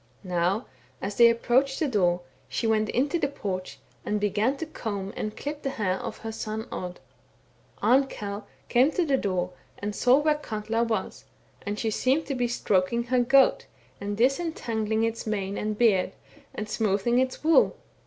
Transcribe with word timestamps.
'* 0.17 0.23
Now 0.23 0.65
as 0.99 1.17
they 1.17 1.29
approached 1.29 1.79
the 1.79 1.87
door, 1.87 2.21
she 2.49 2.65
went 2.65 2.89
into 2.89 3.19
the 3.19 3.27
porch, 3.27 3.77
and 4.03 4.19
began 4.19 4.57
to 4.57 4.65
comb 4.65 5.13
and 5.15 5.37
clip 5.37 5.61
the 5.61 5.69
hair 5.69 5.97
of 5.99 6.17
her 6.25 6.31
son 6.31 6.67
Odd. 6.71 6.99
Arnkell 7.83 8.47
came 8.67 8.89
to 8.93 9.05
the 9.05 9.15
door 9.17 9.51
and 9.77 9.95
saw 9.95 10.17
where 10.17 10.33
Katla 10.33 10.81
was, 10.85 11.25
and 11.61 11.77
she 11.77 11.91
seemed 11.91 12.25
to 12.25 12.33
be 12.33 12.47
stroking 12.47 13.03
her 13.03 13.19
goat, 13.19 13.67
and 13.99 14.17
disentangling 14.17 15.03
its 15.03 15.27
mane 15.27 15.55
and 15.55 15.77
beard 15.77 16.13
and 16.55 16.67
smoothing 16.67 17.19
its 17.19 17.43
wool. 17.43 17.77